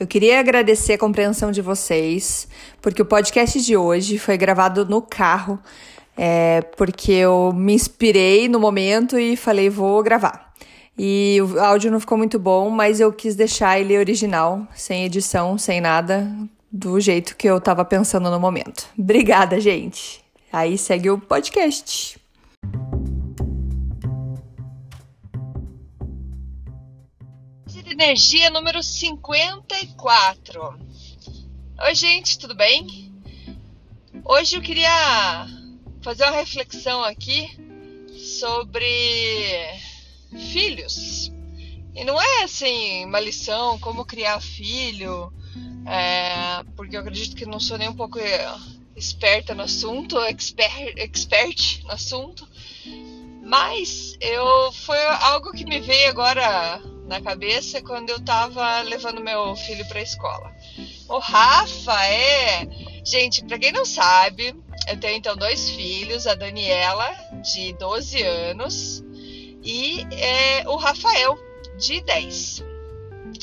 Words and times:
Eu 0.00 0.06
queria 0.06 0.40
agradecer 0.40 0.94
a 0.94 0.98
compreensão 0.98 1.52
de 1.52 1.60
vocês, 1.60 2.48
porque 2.80 3.02
o 3.02 3.04
podcast 3.04 3.60
de 3.60 3.76
hoje 3.76 4.18
foi 4.18 4.38
gravado 4.38 4.86
no 4.86 5.02
carro, 5.02 5.58
é, 6.16 6.62
porque 6.74 7.12
eu 7.12 7.52
me 7.54 7.74
inspirei 7.74 8.48
no 8.48 8.58
momento 8.58 9.18
e 9.18 9.36
falei, 9.36 9.68
vou 9.68 10.02
gravar. 10.02 10.54
E 10.98 11.38
o 11.42 11.60
áudio 11.60 11.90
não 11.90 12.00
ficou 12.00 12.16
muito 12.16 12.38
bom, 12.38 12.70
mas 12.70 12.98
eu 12.98 13.12
quis 13.12 13.36
deixar 13.36 13.78
ele 13.78 13.98
original, 13.98 14.66
sem 14.74 15.04
edição, 15.04 15.58
sem 15.58 15.82
nada, 15.82 16.30
do 16.72 16.98
jeito 16.98 17.36
que 17.36 17.46
eu 17.46 17.60
tava 17.60 17.84
pensando 17.84 18.30
no 18.30 18.40
momento. 18.40 18.86
Obrigada, 18.98 19.60
gente. 19.60 20.24
Aí 20.50 20.78
segue 20.78 21.10
o 21.10 21.18
podcast. 21.18 22.19
Energia 28.02 28.48
número 28.48 28.82
54. 28.82 30.80
Oi, 31.82 31.94
gente, 31.94 32.38
tudo 32.38 32.54
bem? 32.54 33.12
Hoje 34.24 34.56
eu 34.56 34.62
queria 34.62 35.46
fazer 36.00 36.24
uma 36.24 36.30
reflexão 36.30 37.04
aqui 37.04 37.50
sobre 38.16 38.86
filhos. 40.50 41.30
E 41.94 42.02
não 42.02 42.18
é 42.18 42.44
assim 42.44 43.04
uma 43.04 43.20
lição 43.20 43.78
como 43.78 44.06
criar 44.06 44.40
filho, 44.40 45.30
é, 45.86 46.64
porque 46.76 46.96
eu 46.96 47.00
acredito 47.02 47.36
que 47.36 47.44
não 47.44 47.60
sou 47.60 47.76
nem 47.76 47.90
um 47.90 47.96
pouco 47.96 48.18
esperta 48.96 49.54
no 49.54 49.64
assunto, 49.64 50.18
expert, 50.20 50.94
expert 50.96 51.82
no 51.84 51.92
assunto. 51.92 52.48
Mas 53.44 54.16
eu 54.22 54.72
foi 54.72 55.04
algo 55.04 55.52
que 55.52 55.66
me 55.66 55.80
veio 55.80 56.08
agora 56.08 56.80
na 57.10 57.20
cabeça 57.20 57.82
quando 57.82 58.10
eu 58.10 58.20
tava 58.20 58.82
levando 58.82 59.20
meu 59.20 59.56
filho 59.56 59.84
para 59.88 59.98
a 59.98 60.02
escola. 60.02 60.54
O 61.08 61.18
Rafa 61.18 62.06
é, 62.06 62.68
gente, 63.04 63.44
para 63.44 63.58
quem 63.58 63.72
não 63.72 63.84
sabe, 63.84 64.54
eu 64.88 64.96
tenho 65.00 65.16
então 65.16 65.36
dois 65.36 65.70
filhos, 65.70 66.28
a 66.28 66.36
Daniela 66.36 67.10
de 67.42 67.72
12 67.72 68.22
anos 68.22 69.04
e 69.60 70.06
é, 70.12 70.68
o 70.68 70.76
Rafael 70.76 71.36
de 71.76 72.00
10. 72.00 72.64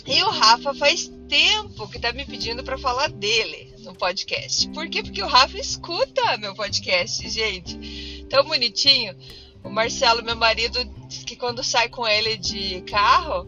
E 0.05 0.23
o 0.23 0.29
Rafa 0.29 0.73
faz 0.73 1.11
tempo 1.27 1.89
que 1.89 1.99
tá 1.99 2.13
me 2.13 2.23
pedindo 2.23 2.63
para 2.63 2.77
falar 2.77 3.09
dele 3.09 3.73
no 3.79 3.93
podcast. 3.93 4.69
Por 4.69 4.89
quê? 4.89 5.03
Porque 5.03 5.21
o 5.21 5.27
Rafa 5.27 5.57
escuta 5.59 6.37
meu 6.37 6.55
podcast, 6.55 7.29
gente. 7.29 8.25
Tão 8.29 8.45
bonitinho. 8.45 9.13
O 9.67 9.69
Marcelo, 9.69 10.23
meu 10.23 10.35
marido, 10.35 10.83
diz 11.07 11.23
que 11.25 11.35
quando 11.35 11.61
sai 11.63 11.89
com 11.89 12.07
ele 12.07 12.37
de 12.37 12.81
carro, 12.81 13.45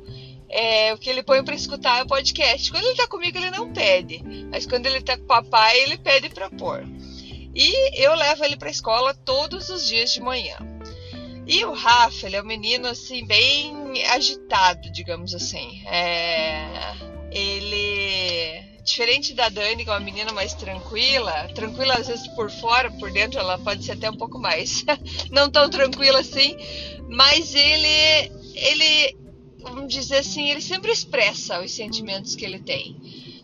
é, 0.49 0.93
o 0.93 0.97
que 0.97 1.09
ele 1.09 1.23
põe 1.23 1.43
para 1.43 1.55
escutar 1.55 1.99
é 1.99 2.03
o 2.03 2.07
podcast. 2.07 2.69
Quando 2.69 2.83
ele 2.83 2.97
tá 2.97 3.07
comigo, 3.07 3.37
ele 3.37 3.49
não 3.49 3.71
pede. 3.71 4.21
Mas 4.51 4.65
quando 4.65 4.85
ele 4.85 5.01
tá 5.01 5.15
com 5.17 5.23
o 5.23 5.27
papai, 5.27 5.79
ele 5.79 5.97
pede 5.97 6.29
para 6.29 6.49
pôr. 6.49 6.85
E 7.55 8.03
eu 8.03 8.13
levo 8.15 8.43
ele 8.43 8.57
pra 8.57 8.69
escola 8.69 9.13
todos 9.13 9.69
os 9.69 9.87
dias 9.87 10.11
de 10.11 10.19
manhã. 10.19 10.57
E 11.47 11.63
o 11.63 11.73
Rafa, 11.73 12.27
ele 12.27 12.35
é 12.35 12.41
um 12.41 12.45
menino 12.45 12.87
assim, 12.87 13.25
bem 13.25 14.03
agitado, 14.07 14.91
digamos 14.91 15.33
assim. 15.33 15.81
É, 15.87 16.93
ele 17.31 18.68
diferente 18.89 19.33
da 19.33 19.49
Dani, 19.49 19.83
que 19.83 19.89
é 19.89 19.93
uma 19.93 19.99
menina 19.99 20.31
mais 20.33 20.53
tranquila, 20.53 21.47
tranquila 21.53 21.95
às 21.95 22.07
vezes 22.07 22.27
por 22.29 22.49
fora, 22.51 22.91
por 22.91 23.11
dentro 23.11 23.39
ela 23.39 23.57
pode 23.57 23.83
ser 23.83 23.93
até 23.93 24.09
um 24.09 24.17
pouco 24.17 24.39
mais 24.39 24.83
não 25.31 25.49
tão 25.49 25.69
tranquila 25.69 26.19
assim, 26.19 26.57
mas 27.07 27.53
ele 27.53 28.31
ele 28.55 29.17
vamos 29.59 29.93
dizer 29.93 30.17
assim, 30.17 30.49
ele 30.49 30.61
sempre 30.61 30.91
expressa 30.91 31.61
os 31.61 31.71
sentimentos 31.71 32.35
que 32.35 32.45
ele 32.45 32.59
tem. 32.59 32.95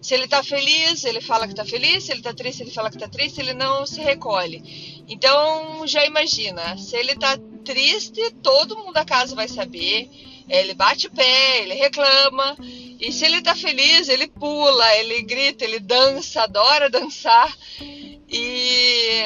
Se 0.01 0.13
ele 0.13 0.28
tá 0.28 0.44
feliz, 0.44 1.03
ele 1.03 1.19
fala 1.19 1.47
que 1.47 1.56
tá 1.56 1.66
feliz, 1.66 2.03
se 2.03 2.12
ele 2.12 2.22
tá 2.22 2.33
triste, 2.33 2.62
ele 2.62 2.72
fala 2.72 2.91
que 2.91 2.97
tá 2.97 3.07
triste, 3.07 3.39
ele 3.41 3.53
não 3.53 3.88
se 3.88 4.00
recolhe. 4.00 5.03
Então, 5.07 5.85
já 5.88 6.06
imagina, 6.06 6.77
se 6.77 6.95
ele 6.95 7.16
tá 7.16 7.38
triste, 7.63 8.22
todo 8.44 8.77
mundo 8.77 8.94
da 8.94 9.03
casa 9.03 9.35
vai 9.35 9.47
saber. 9.47 10.07
Ele 10.47 10.75
bate 10.75 11.07
o 11.07 11.12
pé, 11.12 11.63
ele 11.63 11.73
reclama, 11.73 12.56
e 13.00 13.11
se 13.11 13.25
ele 13.25 13.41
tá 13.41 13.56
feliz, 13.56 14.07
ele 14.07 14.28
pula, 14.28 14.95
ele 14.97 15.22
grita, 15.23 15.63
ele 15.63 15.79
dança, 15.79 16.44
adora 16.44 16.89
dançar. 16.89 17.56
E, 17.79 19.22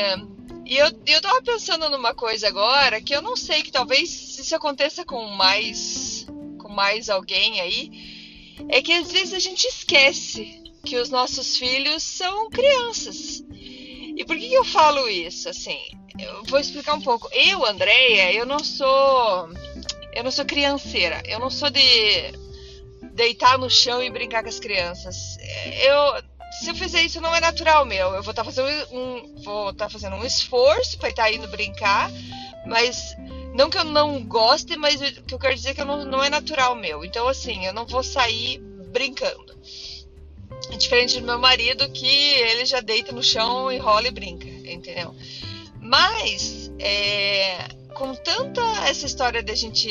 e 0.66 0.78
eu, 0.78 0.88
eu 1.06 1.22
tava 1.22 1.41
pensando 1.41 1.90
numa 1.90 2.13
coisa 2.13 2.47
agora 2.47 3.02
que 3.02 3.16
eu 3.16 3.22
não 3.22 3.35
sei, 3.35 3.62
que 3.62 3.72
talvez 3.72 4.40
isso 4.40 4.56
aconteça 4.56 5.06
com 5.06 5.25
mais, 5.28 6.25
com 6.59 6.69
mais 6.69 7.09
alguém 7.09 7.62
aí, 7.62 7.91
é 8.68 8.81
que 8.81 8.91
às 8.91 9.12
vezes 9.12 9.34
a 9.34 9.40
gente 9.40 9.66
esquece 9.66 10.63
que 10.84 10.97
os 10.97 11.09
nossos 11.09 11.57
filhos 11.57 12.03
são 12.03 12.50
crianças. 12.50 13.44
E 13.51 14.25
por 14.25 14.36
que, 14.36 14.50
que 14.50 14.53
eu 14.53 14.66
falo 14.66 15.07
isso? 15.07 15.47
Assim, 15.47 15.80
eu 16.19 16.44
vou 16.46 16.59
explicar 16.59 16.96
um 16.96 17.01
pouco. 17.01 17.30
Eu, 17.31 17.66
Andréia, 17.66 18.34
eu 18.34 18.46
não 18.46 18.59
sou. 18.59 19.50
Eu 20.13 20.24
não 20.24 20.31
sou 20.31 20.44
crianceira. 20.44 21.22
Eu 21.25 21.40
não 21.40 21.50
sou 21.50 21.69
de 21.69 21.80
deitar 23.19 23.57
no 23.57 23.69
chão 23.69 24.02
e 24.02 24.09
brincar 24.09 24.41
com 24.41 24.47
as 24.47 24.62
crianças. 24.62 25.38
Eu, 25.84 26.24
se 26.62 26.69
eu 26.69 26.75
fizer 26.75 27.03
isso, 27.03 27.19
não 27.19 27.35
é 27.35 27.41
natural 27.41 27.85
meu. 27.85 28.13
Eu 28.13 28.24
vou 28.24 28.31
estar 28.31 28.46
tá 28.46 28.46
fazendo 28.46 28.69
um, 28.94 29.35
vou 29.44 29.72
estar 29.72 29.85
tá 29.85 29.90
fazendo 29.90 30.16
um 30.16 30.25
esforço 30.25 30.97
para 30.97 31.09
estar 31.09 31.24
tá 31.24 31.31
indo 31.31 31.46
brincar, 31.50 32.09
mas 32.66 33.18
não 33.53 33.69
que 33.69 33.78
eu 33.78 33.84
não 33.84 34.24
goste, 34.24 34.78
mas 34.78 35.02
o 35.02 35.24
que 35.24 35.34
eu 35.34 35.40
quero 35.40 35.53
dizer 35.53 35.72
é 35.72 35.74
que 35.74 35.84
não, 35.84 36.06
não 36.06 36.24
é 36.24 36.30
natural 36.30 36.75
meu. 36.75 37.03
Então, 37.03 37.28
assim, 37.28 37.66
eu 37.66 37.74
não 37.74 37.85
vou 37.85 38.02
sair 38.02 38.57
brincando. 38.94 39.59
É 40.72 40.78
diferente 40.78 41.19
do 41.19 41.25
meu 41.25 41.38
marido, 41.38 41.90
que 41.90 42.07
ele 42.07 42.66
já 42.66 42.80
deita 42.80 43.12
no 43.12 43.22
chão, 43.22 43.69
enrola 43.69 44.07
e 44.07 44.12
brinca, 44.12 44.47
entendeu? 44.47 45.13
Mas, 45.81 46.72
é, 46.80 47.68
com 47.94 48.16
tanta 48.16 48.62
essa 48.88 49.06
história 49.06 49.44
da 49.44 49.56
gente 49.56 49.90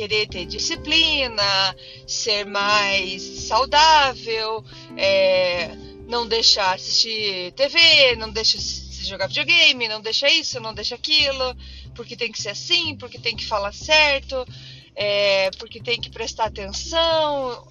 querer 0.00 0.26
ter 0.28 0.46
disciplina, 0.46 1.76
ser 2.06 2.46
mais 2.46 3.22
saudável, 3.22 4.64
é, 4.96 5.68
não 6.08 6.26
deixar 6.26 6.74
assistir 6.74 7.52
TV, 7.52 8.16
não 8.16 8.30
deixar 8.30 8.58
jogar 9.02 9.26
videogame, 9.26 9.88
não 9.88 10.00
deixa 10.00 10.26
isso, 10.30 10.58
não 10.58 10.72
deixa 10.72 10.94
aquilo, 10.94 11.54
porque 11.94 12.16
tem 12.16 12.32
que 12.32 12.40
ser 12.40 12.48
assim, 12.48 12.96
porque 12.96 13.18
tem 13.18 13.36
que 13.36 13.44
falar 13.44 13.74
certo, 13.74 14.42
é, 14.96 15.50
porque 15.58 15.82
tem 15.82 16.00
que 16.00 16.08
prestar 16.08 16.46
atenção. 16.46 17.68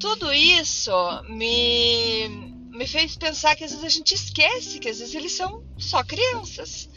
Tudo 0.00 0.32
isso 0.32 0.92
me, 1.28 2.28
me 2.72 2.88
fez 2.88 3.14
pensar 3.14 3.54
que 3.54 3.62
às 3.62 3.70
vezes 3.70 3.86
a 3.86 3.88
gente 3.88 4.14
esquece 4.16 4.80
que 4.80 4.88
às 4.88 4.98
vezes 4.98 5.14
eles 5.14 5.30
são 5.30 5.62
só 5.78 6.02
crianças. 6.02 6.88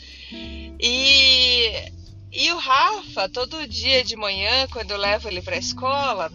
E 0.79 2.00
e 2.31 2.51
o 2.51 2.57
Rafa, 2.57 3.27
todo 3.27 3.67
dia 3.67 4.03
de 4.03 4.15
manhã, 4.15 4.67
quando 4.71 4.91
eu 4.91 4.97
levo 4.97 5.27
ele 5.27 5.41
para 5.41 5.55
a 5.55 5.59
escola, 5.59 6.31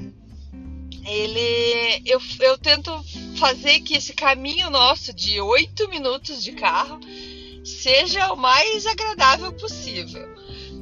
ele 1.07 2.03
eu, 2.05 2.21
eu 2.41 2.59
tento 2.59 2.93
fazer 3.39 3.81
que 3.81 3.95
esse 3.95 4.13
caminho 4.13 4.71
nosso 4.71 5.13
de 5.13 5.41
oito 5.41 5.89
minutos 5.89 6.43
de 6.43 6.53
carro 6.53 7.01
seja 7.65 8.33
o 8.33 8.37
mais 8.37 8.87
agradável 8.87 9.53
possível. 9.53 10.27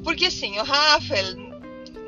Porque 0.02 0.26
assim, 0.26 0.58
o 0.58 0.64
Rafa, 0.64 1.14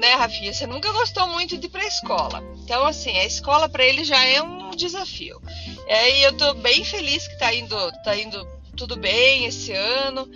né, 0.00 0.14
Rafinha, 0.16 0.52
você 0.52 0.66
nunca 0.66 0.92
gostou 0.92 1.26
muito 1.28 1.56
de 1.56 1.66
ir 1.66 1.70
para 1.70 1.82
a 1.82 1.88
escola. 1.88 2.42
Então, 2.62 2.84
assim, 2.84 3.16
a 3.16 3.24
escola 3.24 3.68
para 3.68 3.84
ele 3.84 4.04
já 4.04 4.22
é 4.24 4.42
um 4.42 4.70
desafio. 4.70 5.40
E 5.86 5.92
aí 5.92 6.22
eu 6.22 6.36
tô 6.36 6.54
bem 6.54 6.84
feliz 6.84 7.26
que 7.26 7.38
tá 7.38 7.54
indo, 7.54 7.76
tá 8.02 8.16
indo 8.16 8.55
tudo 8.76 8.96
bem 8.96 9.46
esse 9.46 9.72
ano. 9.72 10.30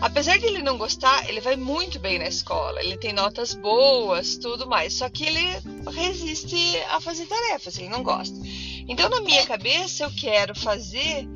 Apesar 0.00 0.38
de 0.38 0.46
ele 0.46 0.62
não 0.62 0.76
gostar, 0.76 1.28
ele 1.28 1.40
vai 1.40 1.56
muito 1.56 1.98
bem 1.98 2.18
na 2.18 2.28
escola, 2.28 2.82
ele 2.82 2.98
tem 2.98 3.12
notas 3.12 3.54
boas, 3.54 4.36
tudo 4.36 4.66
mais. 4.66 4.94
Só 4.94 5.08
que 5.08 5.24
ele 5.24 5.44
resiste 5.90 6.56
a 6.90 7.00
fazer 7.00 7.26
tarefas, 7.26 7.78
ele 7.78 7.88
não 7.88 8.02
gosta. 8.02 8.36
Então, 8.88 9.08
na 9.08 9.20
minha 9.20 9.44
cabeça, 9.46 10.04
eu 10.04 10.10
quero 10.10 10.54
fazer 10.54 11.26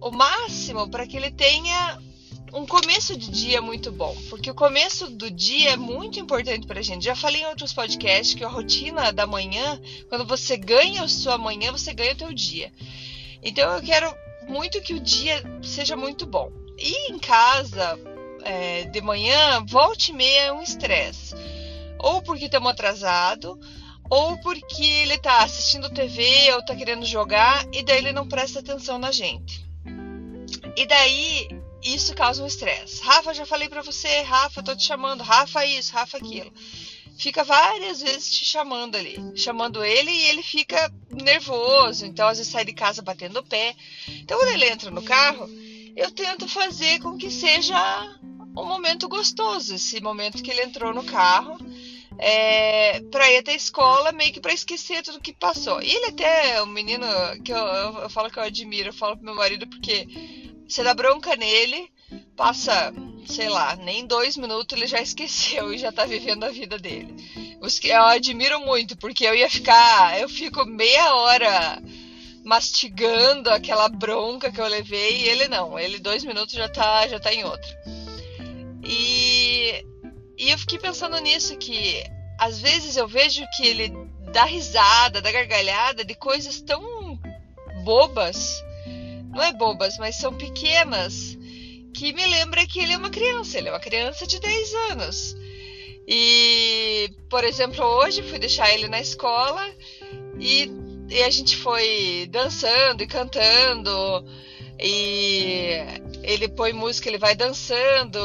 o 0.00 0.10
máximo 0.10 0.88
para 0.88 1.06
que 1.06 1.16
ele 1.16 1.30
tenha 1.30 1.98
um 2.54 2.66
começo 2.66 3.16
de 3.16 3.30
dia 3.30 3.62
muito 3.62 3.90
bom, 3.90 4.14
porque 4.28 4.50
o 4.50 4.54
começo 4.54 5.08
do 5.08 5.30
dia 5.30 5.70
é 5.70 5.76
muito 5.76 6.20
importante 6.20 6.66
para 6.66 6.80
a 6.80 6.82
gente. 6.82 7.04
Já 7.04 7.16
falei 7.16 7.42
em 7.42 7.46
outros 7.46 7.72
podcasts 7.72 8.34
que 8.34 8.44
a 8.44 8.48
rotina 8.48 9.10
da 9.10 9.26
manhã, 9.26 9.80
quando 10.08 10.26
você 10.26 10.56
ganha 10.56 11.02
a 11.02 11.08
sua 11.08 11.38
manhã, 11.38 11.72
você 11.72 11.94
ganha 11.94 12.12
o 12.12 12.16
teu 12.16 12.32
dia. 12.32 12.70
Então 13.42 13.74
eu 13.74 13.82
quero 13.82 14.14
muito 14.48 14.80
que 14.80 14.94
o 14.94 15.00
dia 15.00 15.42
seja 15.62 15.96
muito 15.96 16.26
bom. 16.26 16.50
E 16.78 17.12
em 17.12 17.18
casa, 17.18 17.98
é, 18.44 18.84
de 18.84 19.00
manhã, 19.00 19.64
volte 19.66 20.10
e 20.10 20.14
meia 20.14 20.42
é 20.44 20.52
um 20.52 20.62
estresse. 20.62 21.34
Ou 21.98 22.22
porque 22.22 22.46
estamos 22.46 22.70
atrasado, 22.70 23.58
ou 24.10 24.36
porque 24.38 24.84
ele 24.84 25.14
está 25.14 25.42
assistindo 25.42 25.88
TV 25.88 26.52
ou 26.52 26.60
está 26.60 26.74
querendo 26.74 27.06
jogar 27.06 27.64
e 27.72 27.82
daí 27.82 27.98
ele 27.98 28.12
não 28.12 28.28
presta 28.28 28.58
atenção 28.58 28.98
na 28.98 29.10
gente. 29.10 29.64
E 30.76 30.86
daí 30.86 31.48
isso 31.82 32.14
causa 32.14 32.42
um 32.42 32.46
estresse. 32.46 33.02
Rafa, 33.02 33.34
já 33.34 33.46
falei 33.46 33.68
para 33.68 33.82
você, 33.82 34.20
Rafa, 34.20 34.62
tô 34.62 34.76
te 34.76 34.84
chamando, 34.84 35.22
Rafa 35.22 35.64
isso, 35.64 35.92
Rafa 35.92 36.18
aquilo. 36.18 36.52
Fica 37.18 37.44
várias 37.44 38.00
vezes 38.00 38.30
te 38.30 38.44
chamando 38.44 38.96
ali, 38.96 39.16
chamando 39.36 39.84
ele 39.84 40.10
e 40.10 40.28
ele 40.28 40.42
fica 40.42 40.92
nervoso, 41.10 42.06
então 42.06 42.28
às 42.28 42.38
vezes 42.38 42.52
sai 42.52 42.64
de 42.64 42.72
casa 42.72 43.02
batendo 43.02 43.38
o 43.38 43.44
pé. 43.44 43.74
Então 44.08 44.38
quando 44.38 44.50
ele 44.50 44.68
entra 44.68 44.90
no 44.90 45.02
carro, 45.02 45.48
eu 45.96 46.10
tento 46.10 46.48
fazer 46.48 47.00
com 47.00 47.16
que 47.16 47.30
seja 47.30 47.78
um 48.56 48.64
momento 48.64 49.08
gostoso, 49.08 49.74
esse 49.74 50.00
momento 50.00 50.42
que 50.42 50.50
ele 50.50 50.62
entrou 50.62 50.92
no 50.92 51.04
carro. 51.04 51.58
É, 52.18 53.00
para 53.10 53.32
ir 53.32 53.38
até 53.38 53.52
a 53.52 53.56
escola, 53.56 54.12
meio 54.12 54.32
que 54.32 54.40
para 54.40 54.52
esquecer 54.52 55.02
tudo 55.02 55.18
que 55.18 55.32
passou. 55.32 55.82
E 55.82 55.90
ele 55.90 56.06
até 56.06 56.50
é 56.50 56.62
um 56.62 56.66
menino 56.66 57.06
que 57.42 57.52
eu, 57.52 57.56
eu, 57.56 57.98
eu, 58.00 58.10
falo 58.10 58.30
que 58.30 58.38
eu 58.38 58.42
admiro, 58.42 58.90
eu 58.90 58.92
falo 58.92 59.16
pro 59.16 59.24
meu 59.24 59.34
marido 59.34 59.66
porque 59.66 60.06
você 60.68 60.84
dá 60.84 60.94
bronca 60.94 61.34
nele, 61.36 61.90
passa, 62.36 62.92
sei 63.26 63.48
lá, 63.48 63.76
nem 63.76 64.06
dois 64.06 64.36
minutos 64.36 64.76
ele 64.76 64.86
já 64.86 65.00
esqueceu 65.00 65.72
e 65.72 65.78
já 65.78 65.92
tá 65.92 66.04
vivendo 66.04 66.44
a 66.44 66.50
vida 66.50 66.78
dele. 66.78 67.14
Os 67.60 67.78
que 67.78 67.88
eu 67.88 68.02
admiro 68.02 68.60
muito, 68.60 68.96
porque 68.96 69.24
eu 69.24 69.34
ia 69.34 69.48
ficar, 69.48 70.18
eu 70.20 70.28
fico 70.28 70.64
meia 70.64 71.14
hora 71.14 71.82
mastigando 72.44 73.50
aquela 73.50 73.88
bronca 73.88 74.50
que 74.50 74.60
eu 74.60 74.66
levei 74.66 75.22
e 75.22 75.28
ele 75.28 75.46
não, 75.46 75.78
ele 75.78 75.98
dois 75.98 76.24
minutos 76.24 76.54
já 76.54 76.68
tá, 76.68 77.06
já 77.06 77.20
tá 77.20 77.32
em 77.32 77.44
outra. 77.44 77.70
E, 78.84 79.84
e 80.36 80.50
eu 80.50 80.58
fiquei 80.58 80.78
pensando 80.78 81.16
nisso 81.20 81.56
que 81.56 82.02
às 82.38 82.60
vezes 82.60 82.96
eu 82.96 83.06
vejo 83.06 83.44
que 83.56 83.64
ele 83.64 83.92
dá 84.32 84.44
risada, 84.44 85.20
dá 85.20 85.30
gargalhada 85.30 86.04
de 86.04 86.14
coisas 86.16 86.60
tão 86.60 86.82
bobas 87.84 88.62
não 89.32 89.42
é 89.42 89.52
bobas, 89.52 89.96
mas 89.96 90.16
são 90.16 90.34
pequenas, 90.34 91.38
que 91.92 92.12
me 92.12 92.26
lembra 92.26 92.66
que 92.66 92.80
ele 92.80 92.92
é 92.92 92.96
uma 92.96 93.10
criança, 93.10 93.58
ele 93.58 93.68
é 93.68 93.72
uma 93.72 93.80
criança 93.80 94.26
de 94.26 94.40
10 94.40 94.74
anos. 94.90 95.36
E, 96.06 97.10
por 97.30 97.44
exemplo, 97.44 97.84
hoje 97.84 98.22
fui 98.22 98.38
deixar 98.38 98.72
ele 98.72 98.88
na 98.88 99.00
escola 99.00 99.64
e, 100.38 100.70
e 101.08 101.22
a 101.22 101.30
gente 101.30 101.56
foi 101.56 102.28
dançando 102.30 103.02
e 103.02 103.06
cantando, 103.06 104.24
e 104.80 105.76
ele 106.22 106.48
põe 106.48 106.72
música, 106.72 107.08
ele 107.08 107.18
vai 107.18 107.36
dançando, 107.36 108.18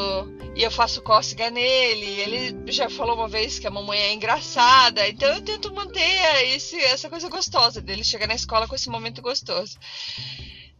e 0.55 0.63
eu 0.63 0.71
faço 0.71 1.03
cócega 1.03 1.51
nele. 1.51 2.19
Ele 2.19 2.71
já 2.71 2.89
falou 2.89 3.15
uma 3.15 3.27
vez 3.27 3.59
que 3.59 3.67
a 3.67 3.71
mamãe 3.71 3.99
é 3.99 4.13
engraçada, 4.13 5.07
então 5.07 5.29
eu 5.29 5.41
tento 5.41 5.73
manter 5.73 6.45
esse, 6.55 6.75
essa 6.77 7.09
coisa 7.09 7.29
gostosa 7.29 7.79
dele 7.79 8.03
chegar 8.03 8.27
na 8.27 8.35
escola 8.35 8.67
com 8.67 8.75
esse 8.75 8.89
momento 8.89 9.21
gostoso. 9.21 9.77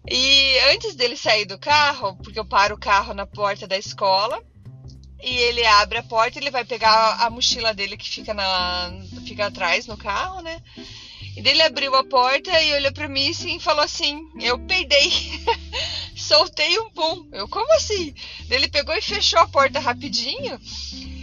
E 0.09 0.59
antes 0.71 0.95
dele 0.95 1.17
sair 1.17 1.45
do 1.45 1.59
carro, 1.59 2.15
porque 2.23 2.39
eu 2.39 2.45
paro 2.45 2.75
o 2.75 2.79
carro 2.79 3.13
na 3.13 3.25
porta 3.25 3.67
da 3.67 3.77
escola, 3.77 4.41
e 5.21 5.35
ele 5.35 5.65
abre 5.65 5.97
a 5.97 6.03
porta, 6.03 6.39
ele 6.39 6.51
vai 6.51 6.63
pegar 6.63 7.17
a 7.19 7.29
mochila 7.29 7.73
dele 7.73 7.97
que 7.97 8.09
fica 8.09 8.33
na 8.33 8.91
fica 9.25 9.47
atrás 9.47 9.85
no 9.85 9.97
carro, 9.97 10.41
né? 10.41 10.61
E 11.35 11.41
dele 11.41 11.61
abriu 11.61 11.93
a 11.95 12.03
porta 12.03 12.61
e 12.61 12.73
olhou 12.73 12.91
para 12.93 13.07
mim 13.07 13.29
assim, 13.29 13.57
e 13.57 13.59
falou 13.59 13.83
assim: 13.83 14.21
"Eu 14.39 14.57
peidei". 14.59 15.11
Soltei 16.15 16.79
um 16.79 16.89
pum. 16.89 17.27
Eu, 17.31 17.47
como 17.47 17.71
assim? 17.73 18.13
Ele 18.49 18.67
pegou 18.69 18.95
e 18.95 19.01
fechou 19.01 19.39
a 19.39 19.47
porta 19.47 19.79
rapidinho 19.79 20.59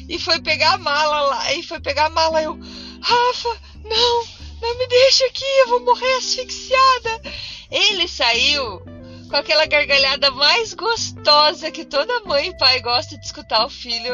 e 0.09 0.19
foi 0.19 0.41
pegar 0.41 0.75
a 0.75 0.79
mala 0.79 1.21
lá, 1.23 1.55
e 1.55 1.63
foi 1.63 1.81
pegar 1.81 2.07
a 2.07 2.11
mala 2.11 2.43
eu: 2.43 2.59
"Rafa, 3.01 3.61
não, 3.85 4.25
não 4.61 4.79
me 4.79 4.87
deixa 4.87 5.25
aqui, 5.27 5.45
eu 5.61 5.69
vou 5.69 5.81
morrer 5.81 6.15
asfixiada". 6.17 7.23
Ele 7.75 8.06
saiu 8.06 8.81
com 9.29 9.35
aquela 9.35 9.67
gargalhada 9.67 10.31
mais 10.31 10.75
gostosa 10.75 11.73
que 11.73 11.85
toda 11.85 12.21
mãe 12.21 12.50
e 12.50 12.56
pai 12.56 12.81
gosta 12.81 13.19
de 13.19 13.26
escutar 13.26 13.67
o 13.67 13.69
filho 13.69 14.12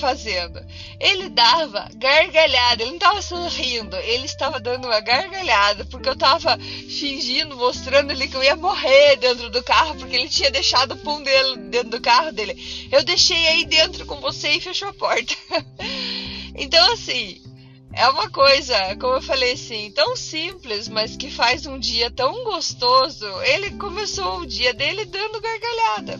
fazendo. 0.00 0.58
Ele 0.98 1.28
dava 1.28 1.86
gargalhada, 1.96 2.82
ele 2.82 2.92
não 2.92 2.96
estava 2.96 3.20
sorrindo, 3.20 3.94
ele 3.96 4.24
estava 4.24 4.58
dando 4.58 4.86
uma 4.86 5.00
gargalhada, 5.00 5.84
porque 5.84 6.08
eu 6.08 6.14
estava 6.14 6.56
fingindo, 6.58 7.54
mostrando-lhe 7.58 8.26
que 8.26 8.36
eu 8.36 8.42
ia 8.42 8.56
morrer 8.56 9.16
dentro 9.16 9.50
do 9.50 9.62
carro, 9.62 9.94
porque 9.96 10.16
ele 10.16 10.30
tinha 10.30 10.50
deixado 10.50 10.92
o 10.92 10.96
pum 10.96 11.22
dele 11.22 11.56
dentro 11.68 11.90
do 11.90 12.00
carro 12.00 12.32
dele. 12.32 12.88
Eu 12.90 13.04
deixei 13.04 13.46
aí 13.48 13.66
dentro 13.66 14.06
com 14.06 14.18
você 14.18 14.48
e 14.52 14.60
fechou 14.62 14.88
a 14.88 14.94
porta. 14.94 15.34
então, 16.56 16.90
assim, 16.94 17.51
é 17.94 18.08
uma 18.08 18.30
coisa, 18.30 18.96
como 18.96 19.14
eu 19.14 19.22
falei 19.22 19.52
assim, 19.52 19.90
tão 19.90 20.16
simples, 20.16 20.88
mas 20.88 21.14
que 21.16 21.30
faz 21.30 21.66
um 21.66 21.78
dia 21.78 22.10
tão 22.10 22.42
gostoso. 22.42 23.26
Ele 23.42 23.72
começou 23.72 24.40
o 24.40 24.46
dia 24.46 24.72
dele 24.72 25.04
dando 25.04 25.40
gargalhada. 25.40 26.18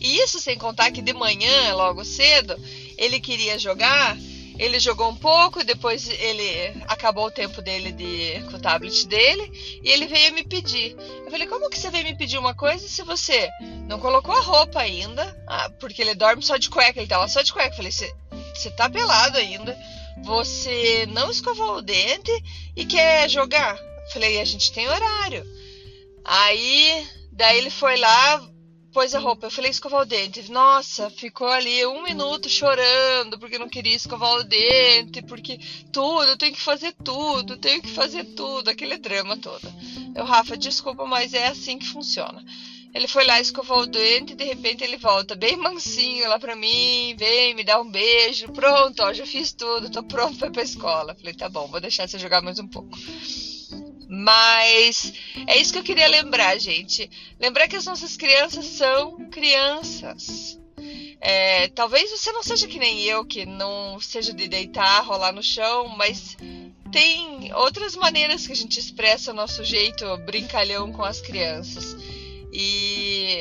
E 0.00 0.18
isso 0.18 0.38
sem 0.38 0.56
contar 0.56 0.92
que 0.92 1.02
de 1.02 1.12
manhã, 1.12 1.74
logo 1.74 2.04
cedo, 2.04 2.56
ele 2.96 3.18
queria 3.18 3.58
jogar. 3.58 4.16
Ele 4.58 4.78
jogou 4.78 5.10
um 5.10 5.16
pouco, 5.16 5.62
depois 5.64 6.08
ele 6.08 6.82
acabou 6.88 7.26
o 7.26 7.30
tempo 7.30 7.60
dele 7.60 7.92
de, 7.92 8.42
com 8.48 8.56
o 8.56 8.60
tablet 8.60 9.06
dele 9.06 9.50
e 9.82 9.90
ele 9.90 10.06
veio 10.06 10.32
me 10.32 10.44
pedir. 10.44 10.96
Eu 11.24 11.30
falei: 11.30 11.46
Como 11.46 11.68
que 11.68 11.78
você 11.78 11.90
veio 11.90 12.04
me 12.04 12.16
pedir 12.16 12.38
uma 12.38 12.54
coisa 12.54 12.88
se 12.88 13.02
você 13.02 13.50
não 13.86 13.98
colocou 13.98 14.34
a 14.34 14.40
roupa 14.40 14.80
ainda? 14.80 15.36
Ah, 15.46 15.68
porque 15.78 16.00
ele 16.00 16.14
dorme 16.14 16.42
só 16.42 16.56
de 16.56 16.70
cueca, 16.70 16.98
ele 16.98 17.08
tava 17.08 17.28
só 17.28 17.42
de 17.42 17.52
cueca. 17.52 17.68
Eu 17.68 17.76
falei: 17.76 17.92
Você 17.92 18.70
tá 18.70 18.88
pelado 18.88 19.36
ainda 19.36 19.76
você 20.22 21.06
não 21.06 21.30
escovou 21.30 21.76
o 21.76 21.82
dente 21.82 22.32
e 22.74 22.84
quer 22.84 23.28
jogar? 23.28 23.78
Falei, 24.12 24.40
a 24.40 24.44
gente 24.44 24.72
tem 24.72 24.88
horário. 24.88 25.44
Aí, 26.24 27.06
daí 27.32 27.58
ele 27.58 27.70
foi 27.70 27.96
lá, 27.96 28.42
pôs 28.92 29.14
a 29.14 29.18
roupa. 29.18 29.46
Eu 29.46 29.50
falei, 29.50 29.70
escovar 29.70 30.02
o 30.02 30.06
dente. 30.06 30.50
Nossa, 30.50 31.10
ficou 31.10 31.48
ali 31.48 31.84
um 31.86 32.02
minuto 32.02 32.48
chorando 32.48 33.38
porque 33.38 33.58
não 33.58 33.68
queria 33.68 33.94
escovar 33.94 34.34
o 34.36 34.44
dente, 34.44 35.22
porque 35.22 35.58
tudo, 35.92 36.24
eu 36.24 36.36
tenho 36.36 36.54
que 36.54 36.60
fazer 36.60 36.94
tudo, 37.04 37.58
tenho 37.58 37.82
que 37.82 37.90
fazer 37.90 38.24
tudo, 38.24 38.70
aquele 38.70 38.96
drama 38.96 39.36
todo. 39.36 39.70
Eu, 40.14 40.24
Rafa, 40.24 40.56
desculpa, 40.56 41.04
mas 41.04 41.34
é 41.34 41.48
assim 41.48 41.78
que 41.78 41.86
funciona. 41.86 42.42
Ele 42.96 43.06
foi 43.06 43.26
lá, 43.26 43.38
escovou 43.38 43.80
o 43.80 43.86
dente 43.86 44.32
e 44.32 44.36
de 44.36 44.44
repente 44.44 44.82
ele 44.82 44.96
volta 44.96 45.34
bem 45.34 45.54
mansinho 45.54 46.26
lá 46.30 46.38
pra 46.38 46.56
mim, 46.56 47.14
vem, 47.18 47.54
me 47.54 47.62
dá 47.62 47.78
um 47.78 47.90
beijo. 47.90 48.50
Pronto, 48.52 49.02
ó, 49.02 49.12
já 49.12 49.26
fiz 49.26 49.52
tudo, 49.52 49.90
tô 49.90 50.02
pronto 50.02 50.38
pra 50.38 50.48
ir 50.48 50.50
pra 50.50 50.62
escola. 50.62 51.14
Falei, 51.14 51.34
tá 51.34 51.46
bom, 51.46 51.66
vou 51.66 51.78
deixar 51.78 52.08
você 52.08 52.18
jogar 52.18 52.40
mais 52.40 52.58
um 52.58 52.66
pouco. 52.66 52.98
Mas 54.08 55.12
é 55.46 55.58
isso 55.58 55.74
que 55.74 55.78
eu 55.78 55.84
queria 55.84 56.08
lembrar, 56.08 56.58
gente. 56.58 57.10
Lembrar 57.38 57.68
que 57.68 57.76
as 57.76 57.84
nossas 57.84 58.16
crianças 58.16 58.64
são 58.64 59.28
crianças. 59.28 60.58
É, 61.20 61.68
talvez 61.68 62.10
você 62.10 62.32
não 62.32 62.42
seja 62.42 62.66
que 62.66 62.78
nem 62.78 63.02
eu, 63.02 63.26
que 63.26 63.44
não 63.44 64.00
seja 64.00 64.32
de 64.32 64.48
deitar, 64.48 65.04
rolar 65.04 65.32
no 65.32 65.42
chão, 65.42 65.86
mas 65.88 66.34
tem 66.90 67.52
outras 67.52 67.94
maneiras 67.94 68.46
que 68.46 68.54
a 68.54 68.56
gente 68.56 68.80
expressa 68.80 69.32
o 69.32 69.34
nosso 69.34 69.62
jeito 69.62 70.16
brincalhão 70.24 70.90
com 70.90 71.04
as 71.04 71.20
crianças. 71.20 71.94
E 72.58 73.38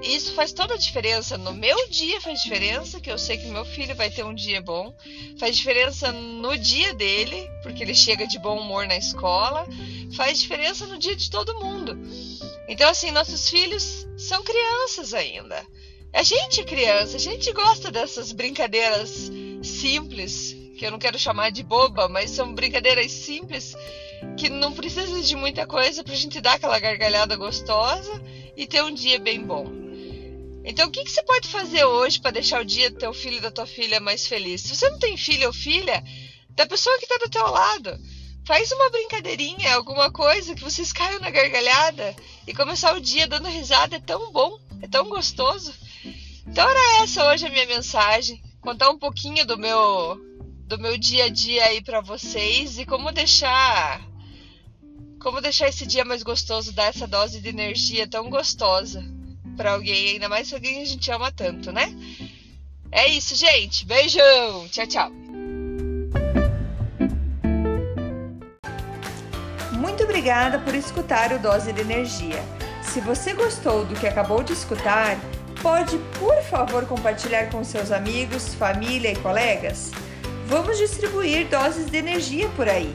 isso 0.00 0.32
faz 0.32 0.52
toda 0.52 0.74
a 0.74 0.78
diferença. 0.78 1.36
No 1.36 1.52
meu 1.52 1.88
dia 1.88 2.20
faz 2.20 2.40
diferença, 2.40 3.00
que 3.00 3.10
eu 3.10 3.18
sei 3.18 3.38
que 3.38 3.48
meu 3.48 3.64
filho 3.64 3.92
vai 3.96 4.08
ter 4.08 4.24
um 4.24 4.32
dia 4.32 4.62
bom. 4.62 4.94
Faz 5.36 5.56
diferença 5.56 6.12
no 6.12 6.56
dia 6.56 6.94
dele, 6.94 7.50
porque 7.64 7.82
ele 7.82 7.92
chega 7.94 8.24
de 8.24 8.38
bom 8.38 8.60
humor 8.60 8.86
na 8.86 8.96
escola. 8.96 9.66
Faz 10.16 10.40
diferença 10.40 10.86
no 10.86 10.96
dia 10.96 11.16
de 11.16 11.28
todo 11.28 11.58
mundo. 11.58 11.98
Então, 12.68 12.88
assim, 12.88 13.10
nossos 13.10 13.50
filhos 13.50 14.06
são 14.16 14.44
crianças 14.44 15.12
ainda. 15.12 15.66
A 16.12 16.22
gente 16.22 16.60
é 16.60 16.64
criança, 16.64 17.16
a 17.16 17.20
gente 17.20 17.52
gosta 17.52 17.90
dessas 17.90 18.30
brincadeiras 18.30 19.28
simples, 19.60 20.56
que 20.78 20.86
eu 20.86 20.92
não 20.92 21.00
quero 21.00 21.18
chamar 21.18 21.50
de 21.50 21.64
boba, 21.64 22.08
mas 22.08 22.30
são 22.30 22.54
brincadeiras 22.54 23.10
simples 23.10 23.74
que 24.36 24.48
não 24.48 24.72
precisa 24.72 25.20
de 25.20 25.34
muita 25.34 25.66
coisa 25.66 26.04
pra 26.04 26.14
gente 26.14 26.40
dar 26.40 26.54
aquela 26.54 26.78
gargalhada 26.78 27.36
gostosa 27.36 28.22
e 28.56 28.66
ter 28.66 28.82
um 28.82 28.92
dia 28.92 29.18
bem 29.18 29.44
bom. 29.44 29.66
Então, 30.64 30.88
o 30.88 30.90
que, 30.90 31.04
que 31.04 31.10
você 31.10 31.22
pode 31.22 31.48
fazer 31.48 31.84
hoje 31.84 32.20
para 32.20 32.32
deixar 32.32 32.60
o 32.60 32.64
dia 32.64 32.90
do 32.90 32.98
teu 32.98 33.12
filho 33.14 33.36
e 33.36 33.40
da 33.40 33.50
tua 33.50 33.66
filha 33.66 34.00
mais 34.00 34.26
feliz? 34.26 34.62
Se 34.62 34.74
você 34.74 34.90
não 34.90 34.98
tem 34.98 35.16
filho 35.16 35.46
ou 35.46 35.52
filha, 35.52 36.02
da 36.50 36.66
pessoa 36.66 36.96
que 36.98 37.04
está 37.04 37.18
do 37.18 37.30
teu 37.30 37.46
lado, 37.46 37.96
faz 38.44 38.72
uma 38.72 38.90
brincadeirinha, 38.90 39.74
alguma 39.74 40.10
coisa 40.10 40.54
que 40.54 40.62
vocês 40.62 40.92
caiam 40.92 41.20
na 41.20 41.30
gargalhada 41.30 42.16
e 42.46 42.54
começar 42.54 42.96
o 42.96 43.00
dia 43.00 43.28
dando 43.28 43.48
risada 43.48 43.96
é 43.96 44.00
tão 44.00 44.32
bom. 44.32 44.58
É 44.82 44.88
tão 44.88 45.08
gostoso. 45.08 45.72
Então 46.46 46.68
era 46.68 47.02
essa 47.02 47.26
hoje 47.28 47.46
a 47.46 47.50
minha 47.50 47.66
mensagem, 47.66 48.42
contar 48.60 48.90
um 48.90 48.98
pouquinho 48.98 49.44
do 49.46 49.58
meu 49.58 50.20
do 50.66 50.78
meu 50.78 50.98
dia 50.98 51.26
a 51.26 51.28
dia 51.28 51.64
aí 51.64 51.80
para 51.80 52.00
vocês 52.00 52.78
e 52.78 52.84
como 52.84 53.12
deixar 53.12 54.00
como 55.26 55.40
deixar 55.40 55.66
esse 55.66 55.84
dia 55.84 56.04
mais 56.04 56.22
gostoso, 56.22 56.72
dar 56.72 56.84
essa 56.84 57.04
dose 57.04 57.40
de 57.40 57.48
energia 57.48 58.06
tão 58.06 58.30
gostosa 58.30 59.02
para 59.56 59.72
alguém, 59.72 60.10
ainda 60.10 60.28
mais 60.28 60.52
alguém 60.52 60.80
a 60.80 60.84
gente 60.84 61.10
ama 61.10 61.32
tanto, 61.32 61.72
né? 61.72 61.92
É 62.92 63.08
isso, 63.08 63.34
gente. 63.34 63.84
Beijão. 63.84 64.68
Tchau, 64.68 64.86
tchau. 64.86 65.10
Muito 69.72 70.04
obrigada 70.04 70.60
por 70.60 70.76
escutar 70.76 71.32
o 71.32 71.40
Dose 71.40 71.72
de 71.72 71.80
Energia. 71.80 72.40
Se 72.80 73.00
você 73.00 73.32
gostou 73.32 73.84
do 73.84 73.98
que 73.98 74.06
acabou 74.06 74.44
de 74.44 74.52
escutar, 74.52 75.18
pode, 75.60 75.98
por 76.20 76.40
favor, 76.44 76.86
compartilhar 76.86 77.50
com 77.50 77.64
seus 77.64 77.90
amigos, 77.90 78.54
família 78.54 79.10
e 79.10 79.16
colegas? 79.16 79.90
Vamos 80.46 80.78
distribuir 80.78 81.48
doses 81.48 81.90
de 81.90 81.96
energia 81.96 82.48
por 82.50 82.68
aí. 82.68 82.94